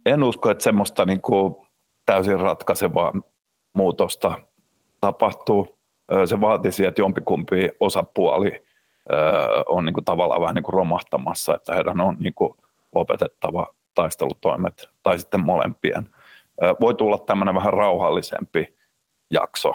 En 0.05 0.23
usko, 0.23 0.51
että 0.51 0.63
semmoista 0.63 1.05
niin 1.05 1.21
kuin 1.21 1.55
täysin 2.05 2.39
ratkaisevaa 2.39 3.13
muutosta 3.73 4.39
tapahtuu. 5.01 5.77
Se 6.25 6.41
vaatisi, 6.41 6.85
että 6.85 7.01
jompikumpi 7.01 7.69
osapuoli 7.79 8.65
on 9.67 9.85
niin 9.85 9.93
kuin 9.93 10.05
tavallaan 10.05 10.41
vähän 10.41 10.55
niin 10.55 10.63
kuin 10.63 10.73
romahtamassa, 10.73 11.55
että 11.55 11.75
heidän 11.75 12.01
on 12.01 12.17
niin 12.19 12.33
kuin 12.33 12.53
lopetettava 12.95 13.67
taistelutoimet 13.93 14.89
tai 15.03 15.19
sitten 15.19 15.45
molempien. 15.45 16.09
Voi 16.81 16.95
tulla 16.95 17.17
tämmöinen 17.17 17.55
vähän 17.55 17.73
rauhallisempi 17.73 18.77
jakso, 19.31 19.73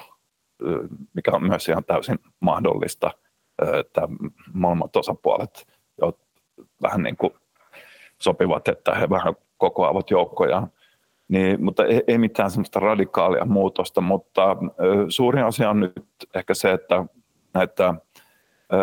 mikä 1.15 1.31
on 1.31 1.43
myös 1.43 1.69
ihan 1.69 1.85
täysin 1.85 2.19
mahdollista, 2.41 3.11
että 3.81 4.09
molemmat 4.53 4.97
osapuolet 4.97 5.67
vähän 6.83 7.03
niin 7.03 7.17
kuin 7.17 7.33
sopivat, 8.23 8.69
että 8.69 8.95
he 8.95 9.11
vähän 9.11 9.35
kokoavat 9.59 10.11
joukkojaan. 10.11 10.73
Niin, 11.29 11.65
mutta 11.65 11.85
ei, 12.07 12.19
mitään 12.19 12.51
semmoista 12.51 12.81
radikaalia 12.81 13.45
muutosta, 13.45 14.01
mutta 14.01 14.57
suurin 15.09 15.45
asia 15.45 15.71
on 15.71 15.81
nyt 15.81 16.05
ehkä 16.35 16.55
se, 16.55 16.73
että 16.73 17.05
näitä 17.55 17.95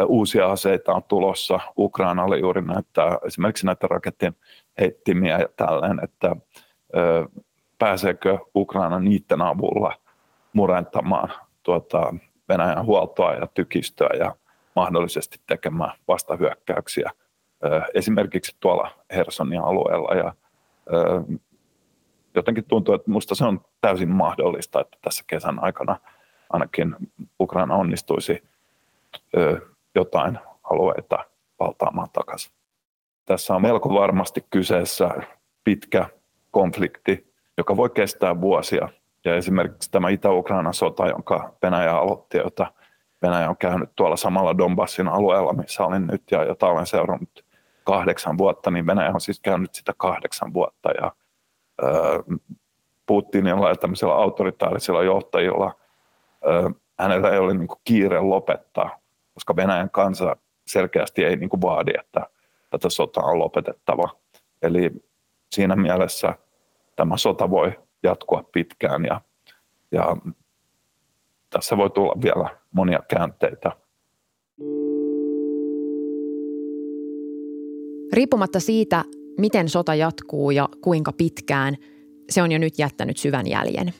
uusia 0.07 0.51
aseita 0.51 0.93
on 0.93 1.03
tulossa 1.03 1.59
Ukrainalle 1.77 2.37
juuri 2.37 2.61
näitä, 2.61 3.19
esimerkiksi 3.25 3.65
näitä 3.65 3.87
raketin 3.87 4.35
heittimiä 4.79 5.39
ja 5.39 5.49
tälleen, 5.57 5.99
että 6.03 6.35
pääseekö 7.79 8.37
Ukraina 8.55 8.99
niiden 8.99 9.41
avulla 9.41 9.93
murentamaan 10.53 11.29
tuota 11.63 12.13
Venäjän 12.49 12.85
huoltoa 12.85 13.33
ja 13.33 13.47
tykistöä 13.47 14.09
ja 14.19 14.35
mahdollisesti 14.75 15.39
tekemään 15.47 15.91
vastahyökkäyksiä 16.07 17.11
esimerkiksi 17.93 18.57
tuolla 18.59 18.91
Hersonin 19.15 19.61
alueella. 19.61 20.15
Ja 20.15 20.33
jotenkin 22.35 22.65
tuntuu, 22.65 22.95
että 22.95 23.09
minusta 23.09 23.35
se 23.35 23.45
on 23.45 23.61
täysin 23.81 24.09
mahdollista, 24.09 24.81
että 24.81 24.97
tässä 25.01 25.23
kesän 25.27 25.63
aikana 25.63 25.97
ainakin 26.49 26.95
Ukraina 27.39 27.75
onnistuisi 27.75 28.43
jotain 29.95 30.39
alueita 30.63 31.25
valtaamaan 31.59 32.09
takaisin. 32.13 32.51
Tässä 33.25 33.55
on 33.55 33.61
melko 33.61 33.89
varmasti 33.93 34.45
kyseessä 34.49 35.09
pitkä 35.63 36.09
konflikti, 36.51 37.33
joka 37.57 37.77
voi 37.77 37.89
kestää 37.89 38.41
vuosia– 38.41 38.89
ja 39.25 39.35
esimerkiksi 39.35 39.91
tämä 39.91 40.09
Itä-Ukrainan 40.09 40.73
sota, 40.73 41.07
jonka 41.07 41.53
Venäjä 41.63 41.97
aloitti, 41.97 42.37
jota 42.37 42.73
Venäjä 43.21 43.49
on 43.49 43.57
käynyt 43.57 43.89
tuolla 43.95 44.17
samalla 44.17 44.57
Donbassin 44.57 45.07
alueella, 45.07 45.53
missä 45.53 45.85
olin 45.85 46.07
nyt 46.07 46.23
ja 46.31 46.43
jota 46.43 46.67
olen 46.67 46.85
seurannut 46.85 47.44
kahdeksan 47.85 48.37
vuotta, 48.37 48.71
niin 48.71 48.87
Venäjä 48.87 49.11
on 49.13 49.21
siis 49.21 49.39
käynyt 49.39 49.75
sitä 49.75 49.93
kahdeksan 49.97 50.53
vuotta. 50.53 50.89
Ja 50.91 51.11
Putinilla 53.05 53.69
ja 53.69 53.75
tämmöisellä 53.75 54.13
autoritaarisilla 54.15 55.03
johtajilla 55.03 55.73
hänellä 56.99 57.29
ei 57.29 57.39
ole 57.39 57.53
niin 57.53 57.67
kuin 57.67 57.79
kiire 57.83 58.21
lopettaa, 58.21 58.99
koska 59.33 59.55
Venäjän 59.55 59.89
kansa 59.89 60.35
selkeästi 60.67 61.23
ei 61.23 61.35
niin 61.35 61.49
kuin 61.49 61.61
vaadi, 61.61 61.91
että 61.99 62.27
tätä 62.69 62.89
sotaa 62.89 63.23
on 63.23 63.39
lopetettava. 63.39 64.09
Eli 64.61 64.91
siinä 65.51 65.75
mielessä 65.75 66.33
tämä 66.95 67.17
sota 67.17 67.49
voi 67.49 67.79
jatkua 68.03 68.43
pitkään 68.51 69.05
ja, 69.05 69.21
ja 69.91 70.17
tässä 71.49 71.77
voi 71.77 71.89
tulla 71.89 72.21
vielä 72.21 72.49
monia 72.71 72.99
käänteitä. 73.07 73.71
Riippumatta 78.15 78.59
siitä, 78.59 79.03
miten 79.39 79.69
sota 79.69 79.95
jatkuu 79.95 80.51
ja 80.51 80.69
kuinka 80.81 81.11
pitkään, 81.11 81.77
se 82.29 82.41
on 82.41 82.51
jo 82.51 82.57
nyt 82.57 82.79
jättänyt 82.79 83.17
syvän 83.17 83.47
jäljen. 83.47 83.93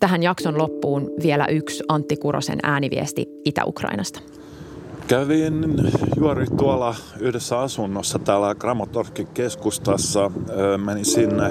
Tähän 0.00 0.22
jakson 0.22 0.58
loppuun 0.58 1.10
vielä 1.22 1.46
yksi 1.46 1.84
Antti 1.88 2.16
Kurosen 2.16 2.58
ääniviesti 2.62 3.26
Itä-Ukrainasta. 3.44 4.20
Kävin 5.08 5.64
juuri 6.20 6.46
tuolla 6.56 6.94
yhdessä 7.20 7.60
asunnossa 7.60 8.18
täällä 8.18 8.54
Kramatorkin 8.54 9.26
keskustassa. 9.26 10.30
Menin 10.84 11.04
sinne 11.04 11.50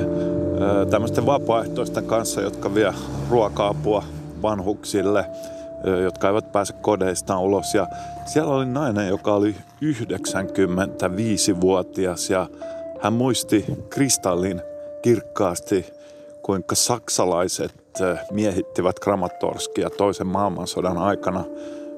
tämmöisten 0.89 1.25
vapaaehtoisten 1.25 2.05
kanssa, 2.05 2.41
jotka 2.41 2.73
vie 2.75 2.93
ruoka-apua 3.29 4.03
vanhuksille, 4.41 5.25
jotka 6.03 6.27
eivät 6.27 6.51
pääse 6.51 6.73
kodeistaan 6.73 7.41
ulos. 7.41 7.73
Ja 7.73 7.87
siellä 8.25 8.53
oli 8.53 8.65
nainen, 8.65 9.07
joka 9.07 9.33
oli 9.33 9.55
95-vuotias 9.81 12.29
ja 12.29 12.47
hän 13.01 13.13
muisti 13.13 13.65
kristallin 13.89 14.61
kirkkaasti, 15.01 15.93
kuinka 16.41 16.75
saksalaiset 16.75 17.73
miehittivät 18.31 18.99
Kramatorskia 18.99 19.89
toisen 19.89 20.27
maailmansodan 20.27 20.97
aikana– 20.97 21.45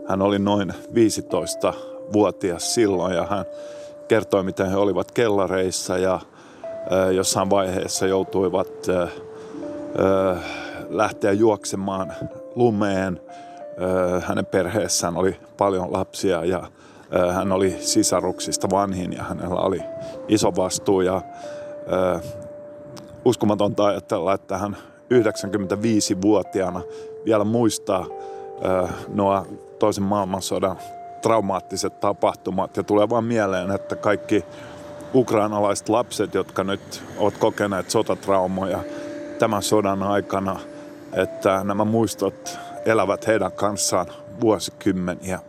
hän 0.07 0.21
oli 0.21 0.39
noin 0.39 0.69
15-vuotias 0.69 2.73
silloin 2.73 3.15
ja 3.15 3.25
hän 3.25 3.45
kertoi, 4.07 4.43
miten 4.43 4.69
he 4.69 4.75
olivat 4.75 5.11
kellareissa 5.11 5.97
ja 5.97 6.19
jossain 7.15 7.49
vaiheessa 7.49 8.07
joutuivat 8.07 8.87
lähteä 10.89 11.31
juoksemaan 11.31 12.13
lumeen. 12.55 13.21
Hänen 14.21 14.45
perheessään 14.45 15.17
oli 15.17 15.39
paljon 15.57 15.93
lapsia 15.93 16.45
ja 16.45 16.63
hän 17.33 17.51
oli 17.51 17.77
sisaruksista 17.79 18.67
vanhin 18.69 19.13
ja 19.13 19.23
hänellä 19.23 19.61
oli 19.61 19.81
iso 20.27 20.55
vastuu 20.55 21.01
ja 21.01 21.21
uskomatonta 23.25 23.85
ajatella, 23.85 24.33
että 24.33 24.57
hän 24.57 24.77
95-vuotiaana 25.13 26.81
vielä 27.25 27.43
muistaa 27.43 28.05
nuo 29.07 29.47
toisen 29.79 30.03
maailmansodan 30.03 30.77
traumaattiset 31.21 31.99
tapahtumat. 31.99 32.77
Ja 32.77 32.83
tulee 32.83 33.09
vaan 33.09 33.23
mieleen, 33.23 33.71
että 33.71 33.95
kaikki 33.95 34.45
ukrainalaiset 35.13 35.89
lapset, 35.89 36.33
jotka 36.33 36.63
nyt 36.63 37.03
ovat 37.17 37.38
kokeneet 37.38 37.89
sotatraumoja 37.89 38.79
tämän 39.39 39.63
sodan 39.63 40.03
aikana, 40.03 40.59
että 41.13 41.63
nämä 41.63 41.85
muistot 41.85 42.59
elävät 42.85 43.27
heidän 43.27 43.51
kanssaan 43.51 44.07
vuosikymmeniä. 44.41 45.39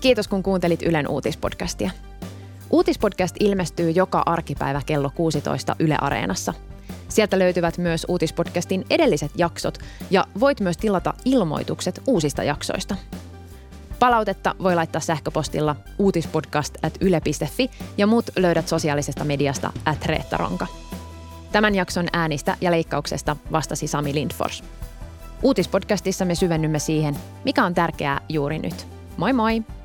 Kiitos 0.00 0.28
kun 0.28 0.42
kuuntelit 0.42 0.82
Ylen 0.82 1.08
uutispodcastia. 1.08 1.90
Uutispodcast 2.70 3.36
ilmestyy 3.40 3.90
joka 3.90 4.22
arkipäivä 4.26 4.80
kello 4.86 5.10
16 5.14 5.76
Yle 5.78 5.96
Areenassa. 6.00 6.54
Sieltä 7.08 7.38
löytyvät 7.38 7.78
myös 7.78 8.06
uutispodcastin 8.08 8.84
edelliset 8.90 9.30
jaksot 9.36 9.78
ja 10.10 10.24
voit 10.40 10.60
myös 10.60 10.76
tilata 10.76 11.14
ilmoitukset 11.24 12.02
uusista 12.06 12.42
jaksoista. 12.42 12.96
Palautetta 13.98 14.54
voi 14.62 14.74
laittaa 14.74 15.00
sähköpostilla 15.00 15.76
uutispodcast 15.98 16.74
at 16.82 16.94
yle.fi 17.00 17.70
ja 17.98 18.06
muut 18.06 18.30
löydät 18.36 18.68
sosiaalisesta 18.68 19.24
mediasta 19.24 19.72
at 19.84 20.06
Reettaronka. 20.06 20.66
Tämän 21.52 21.74
jakson 21.74 22.06
äänistä 22.12 22.56
ja 22.60 22.70
leikkauksesta 22.70 23.36
vastasi 23.52 23.86
Sami 23.86 24.14
Lindfors. 24.14 24.64
Uutispodcastissa 25.42 26.24
me 26.24 26.34
syvennymme 26.34 26.78
siihen, 26.78 27.16
mikä 27.44 27.64
on 27.64 27.74
tärkeää 27.74 28.20
juuri 28.28 28.58
nyt. 28.58 28.86
Moi 29.16 29.32
moi! 29.32 29.75